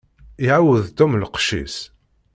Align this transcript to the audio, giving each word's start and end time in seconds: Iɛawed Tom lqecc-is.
Iɛawed 0.43 0.85
Tom 0.97 1.11
lqecc-is. 1.21 1.75